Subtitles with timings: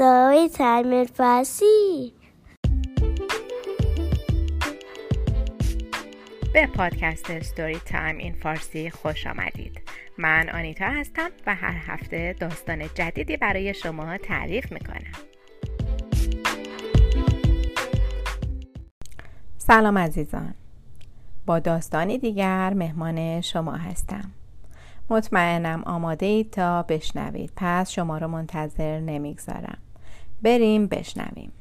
[0.00, 2.12] Story Time فارسی
[6.54, 9.80] به پادکست ستوری تایم این فارسی خوش آمدید.
[10.18, 15.12] من آنیتا هستم و هر هفته داستان جدیدی برای شما تعریف می‌کنم.
[19.58, 20.54] سلام عزیزان.
[21.46, 24.30] با داستانی دیگر مهمان شما هستم.
[25.10, 27.52] مطمئنم آماده اید تا بشنوید.
[27.56, 29.78] پس شما رو منتظر نمی‌گذارم.
[30.42, 31.52] بریم بشنویم.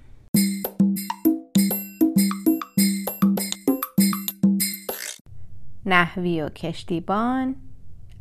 [5.86, 7.56] نحوی و کشتیبان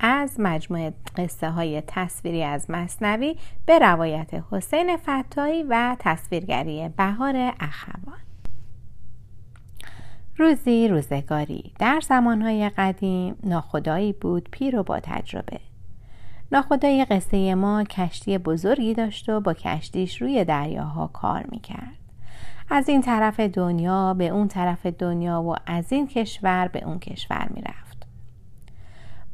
[0.00, 8.18] از مجموعه قصه های تصویری از مصنوی به روایت حسین فتایی و تصویرگری بهار اخوان.
[10.36, 15.67] روزی روزگاری در زمانهای قدیم ناخدایی بود پیر و با تجربه.
[16.52, 21.98] ناخدای قصه ما کشتی بزرگی داشت و با کشتیش روی دریاها کار می‌کرد.
[22.70, 27.48] از این طرف دنیا به اون طرف دنیا و از این کشور به اون کشور
[27.54, 27.88] می‌رفت.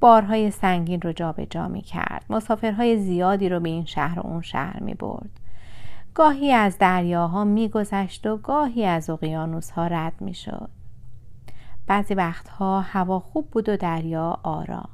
[0.05, 4.43] بارهای سنگین رو جابجا جا می کرد مسافرهای زیادی رو به این شهر و اون
[4.43, 5.31] شهر می برد
[6.15, 10.69] گاهی از دریاها میگذشت و گاهی از اقیانوس ها رد می شد
[11.87, 14.94] بعضی وقتها هوا خوب بود و دریا آرام.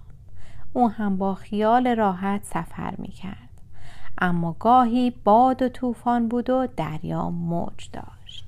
[0.72, 3.50] او هم با خیال راحت سفر می کرد
[4.18, 8.46] اما گاهی باد و طوفان بود و دریا موج داشت.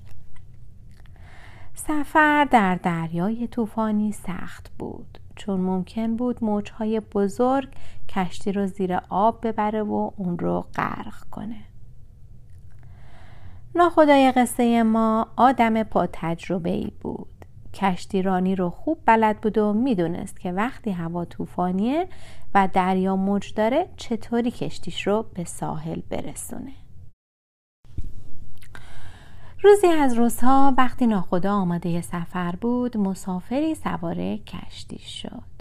[1.75, 5.19] سفر در دریای طوفانی سخت بود.
[5.37, 7.69] چون ممکن بود موجهای بزرگ
[8.09, 11.61] کشتی رو زیر آب ببره و اون رو غرق کنه.
[13.75, 17.32] ناخدای قصه ما آدم با تجربه ای بود.
[17.75, 22.09] کشتیرانی رو خوب بلد بود و می‌دونست که وقتی هوا طوفانیه
[22.55, 26.73] و دریا موج داره چطوری کشتیش رو به ساحل برسونه.
[29.63, 35.53] روزی از روزها وقتی ناخدا آماده سفر بود مسافری سوار کشتی شد.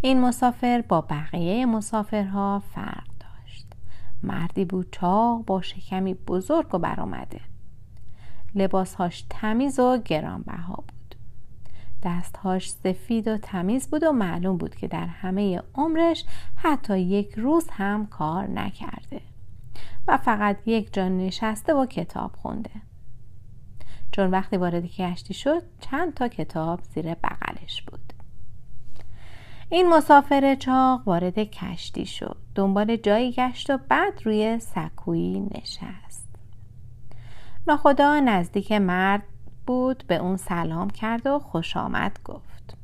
[0.00, 3.66] این مسافر با بقیه مسافرها فرق داشت.
[4.22, 7.40] مردی بود چاق با شکمی بزرگ و برآمده.
[8.54, 10.97] لباسهاش تمیز و گرانبها بود.
[12.02, 16.24] دستهاش سفید و تمیز بود و معلوم بود که در همه عمرش
[16.56, 19.20] حتی یک روز هم کار نکرده
[20.08, 22.70] و فقط یک جا نشسته و کتاب خونده.
[24.12, 28.12] چون وقتی وارد کشتی شد چند تا کتاب زیر بغلش بود.
[29.70, 32.36] این مسافر چاق وارد کشتی شد.
[32.54, 36.28] دنبال جایی گشت و بعد روی سکویی نشست.
[37.66, 39.22] ناخدا نزدیک مرد
[39.68, 42.76] بود به اون سلام کرد و خوش آمد گفت.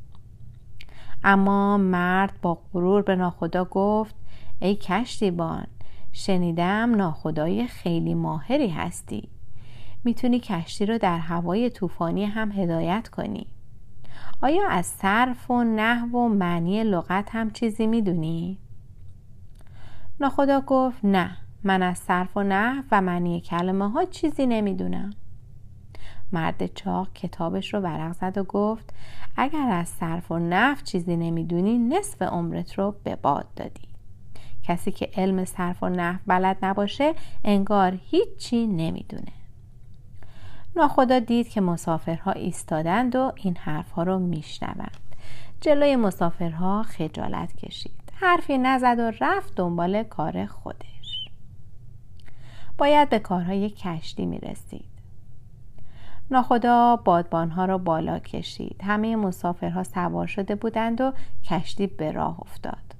[1.24, 4.14] اما مرد با غرور به ناخدا گفت
[4.60, 5.66] ای کشتیبان
[6.12, 9.28] شنیدم ناخدای خیلی ماهری هستی.
[10.04, 13.46] می‌تونی کشتی رو در هوای طوفانی هم هدایت کنی.
[14.42, 18.58] آیا از صرف و نحو و معنی لغت هم چیزی می‌دونی؟
[20.20, 25.10] ناخدا گفت نه من از صرف و نحو و معنی کلمه ها چیزی نمی‌دونم.
[26.34, 28.94] مرد چاق کتابش رو ورق زد و گفت
[29.36, 33.88] اگر از صرف و نف چیزی نمی‌دونی نصف عمرت رو به باد دادی.
[34.62, 37.14] کسی که علم صرف و نحو بلد نباشه
[37.44, 39.32] انگار هیچی نمی‌دونه.
[40.76, 45.00] ناخدا دید که مسافرها ایستادند و این حرفها رو میشنوند.
[45.60, 48.12] جلوی مسافرها خجالت کشید.
[48.14, 51.28] حرفی نزد و رفت دنبال کار خودش.
[52.78, 54.93] باید به کارهای کشتی می‌رسید.
[56.30, 58.80] ناخدا بادبانها را بالا کشید.
[58.84, 61.12] همه مسافرها سوار شده بودند و
[61.44, 62.94] کشتی به راه افتاد.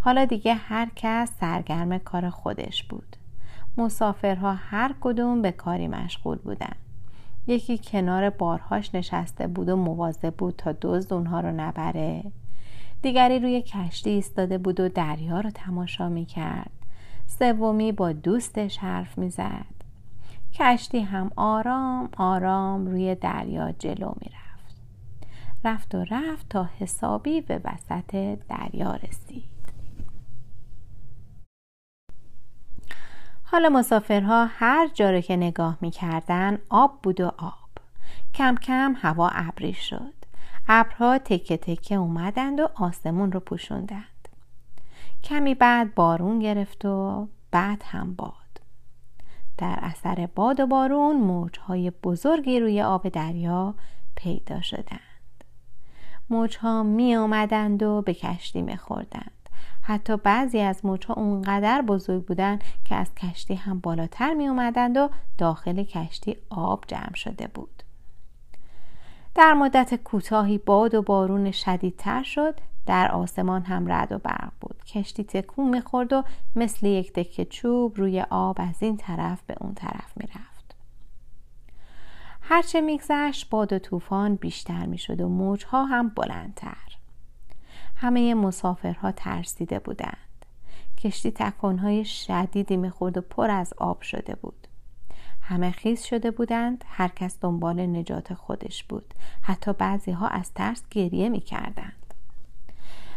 [0.00, 3.16] حالا دیگه هر کس سرگرم کار خودش بود.
[3.76, 6.76] مسافرها هر کدوم به کاری مشغول بودند.
[7.46, 12.24] یکی کنار بارهاش نشسته بود و مواظب بود تا دزد اونها رو نبره.
[13.02, 16.70] دیگری روی کشتی ایستاده بود و دریا رو تماشا می‌کرد.
[17.26, 19.81] سومی با دوستش حرف می‌زد.
[20.54, 24.42] کشتی هم آرام آرام روی دریا جلو می رفت
[25.64, 29.52] رفت و رفت تا حسابی به وسط دریا رسید.
[33.44, 37.52] حالا مسافرها هر جا که نگاه می کردن آب بود و آب.
[38.34, 40.14] کم کم هوا ابری شد.
[40.68, 44.28] ابرها تکه تکه اومدند و آسمون رو پوشوندند.
[45.24, 48.41] کمی بعد بارون گرفت و بعد هم باد
[49.58, 53.74] در اثر باد و بارون موجهای بزرگی روی آب دریا
[54.16, 55.00] پیدا شدند.
[56.30, 59.48] موجها می آمدند و به کشتی می خوردند
[59.82, 65.10] حتی بعضی از موجها اونقدر بزرگ بودن که از کشتی هم بالاتر می اومدند و
[65.38, 67.82] داخل کشتی آب جمع شده بود.
[69.34, 72.54] در مدت کوتاهی باد و بارون شدیدتر شد
[72.86, 74.84] در آسمان هم رد و برق بود.
[74.84, 76.24] کشتی تکون می‌خورد و
[76.56, 80.74] مثل یک دکه چوب روی آب از این طرف به اون طرف می‌رفت.
[82.40, 86.76] هرچه میگذشت باد و طوفان بیشتر می‌شد و موجها هم بلندتر.
[87.96, 90.16] همه مسافرها ترسیده بودند.
[90.98, 94.68] کشتی تکانهای شدیدی می‌خورد و پر از آب شده بود.
[95.40, 96.84] همه خیز شده بودند.
[96.88, 99.14] هر کس دنبال نجات خودش بود.
[99.42, 102.01] حتی بعضی ها از ترس گریه می‌کردند.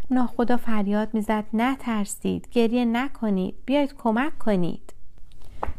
[0.10, 4.94] ناخدا فریاد می‌زد نترسید گریه نکنید بیاید کمک کنید.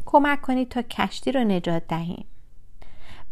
[0.07, 2.25] کمک کنید تا کشتی رو نجات دهیم.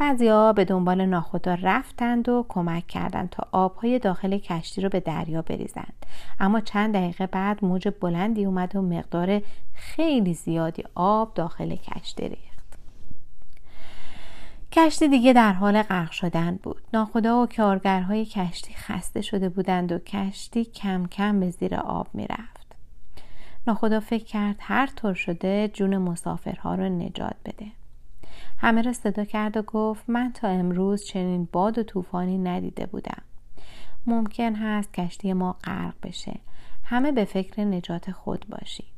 [0.01, 5.43] ها به دنبال ناخدا رفتند و کمک کردند تا آبهای داخل کشتی رو به دریا
[5.43, 6.07] بریزند.
[6.41, 9.43] اما چند دقیقه بعد موج بلندی اومد و مقدار
[9.75, 12.54] خیلی زیادی آب داخل کشتی ریخت.
[14.77, 16.83] کشتی دیگه در حال غرق شدن بود.
[16.93, 22.77] ناخدا و کارگرهای کشتی خسته شده بودند و کشتی کم کم به زیر آب می‌رفت.
[23.67, 27.67] ناخدا فکر کرد هر طور شده جون مسافرها رو نجات بده.
[28.59, 33.23] همه را صدا کرد و گفت من تا امروز چنین باد و طوفانی ندیده بودم.
[34.07, 36.41] ممکن هست کشتی ما غرق بشه.
[36.85, 38.94] همه به فکر نجات خود باشید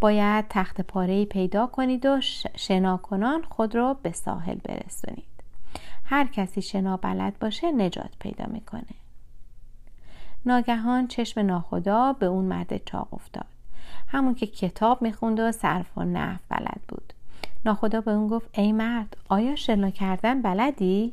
[0.00, 2.20] باید تخت پاره پیدا کنید و
[2.56, 5.24] شناکنان خود را به ساحل برسونید.
[6.04, 8.94] هر کسی شنا بلد باشه نجات پیدا می‌کنه.
[10.46, 13.46] ناگهان چشم ناخدا به اون مرد چاق افتاد.
[14.08, 17.12] همون که کتاب می‌خوند و صرف و نحو بلد بود.
[17.64, 21.12] ناخدا به اون گفت ای مرد آیا شنا کردن بلدی؟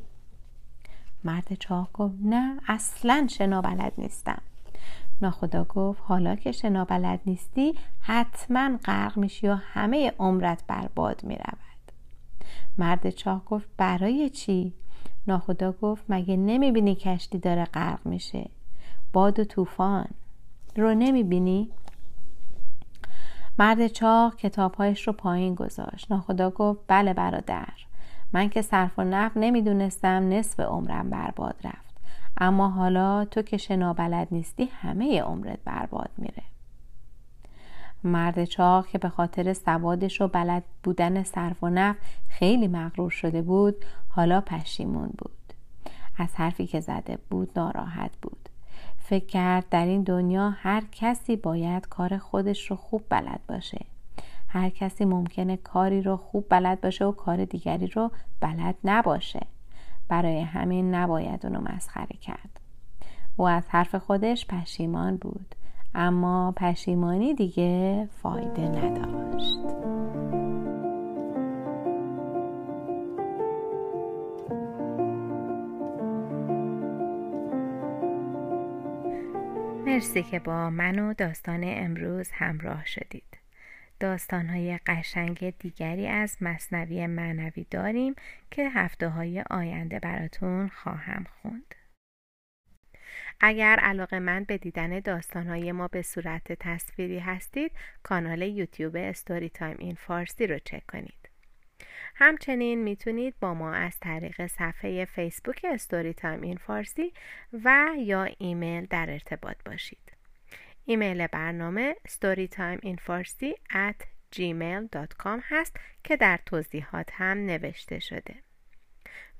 [1.24, 4.42] مرد چاق گفت نه اصلا شنا بلد نیستم.
[5.24, 11.64] ناخدا گفت حالا که شنا بلد نیستی حتما غرق میشی و همه عمرت برباد می‌رود.
[12.78, 14.74] مرد چاق گفت برای چی؟
[15.28, 18.50] ناخدا گفت مگه نمی‌بینی کشتی داره غرق میشه؟
[19.14, 20.08] باد و طوفان.
[20.76, 21.70] رو نمی‌بینی؟
[23.60, 26.12] مرد چاق کتابهایش رو پایین گذاشت.
[26.12, 27.74] ناخدا گفت بله برادر
[28.34, 31.93] من که صرف و نقل نمی‌دونستم نصف عمرم برباد رفت.
[32.38, 36.44] اما حالا تو که شنا بلد نیستی همه عمرت برباد میره.
[38.04, 42.00] مرد چاق که به خاطر سوادش و بلد بودن صرف و نقل
[42.30, 43.76] خیلی مغرور شده بود
[44.10, 45.54] حالا پشیمون بود.
[46.18, 48.50] از حرفی که زده بود ناراحت بود.
[48.98, 53.86] فکر کرد در این دنیا هر کسی باید کار خودش رو خوب بلد باشه.
[54.48, 59.48] هر کسی ممکنه کاری رو خوب بلد باشه و کار دیگری رو بلد نباشه.
[60.14, 62.60] برای همین نباید اونو مسخره کرد.
[63.38, 65.56] او از حرف خودش پشیمان بود
[65.96, 69.60] اما پشیمانی دیگه فایده نداشت.
[79.86, 83.33] مرسی که با من و داستان امروز همراه شدید.
[84.04, 88.16] داستانهای قشنگ دیگری از مثنوی معنوی داریم
[88.52, 91.76] که هفته های آینده براتون خواهم خوند.
[93.42, 97.72] اگر علاقه‌مند به دیدن داستانهای ما به صورت تصویری هستید
[98.04, 101.30] کانال یوتیوب Story Time in Farsi رو چک کنید.
[102.16, 107.14] همچنین می‌تونید با ما از طریق صفحه فیسبوک Story Time in Farsi
[107.64, 110.13] و یا ایمیل در ارتباط باشید.
[110.86, 118.36] ایمیل برنامه storytimeinfarsi at gmail.com هست که در توضیحات هم نوشته شده.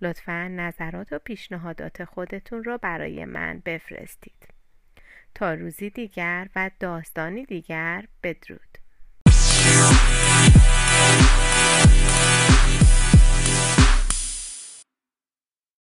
[0.02, 4.48] لطفا نظرات و پیشنهادات خودتون رو برای من بفرستید.
[5.36, 8.78] تا روزی دیگر و داستانی دیگر بدرود.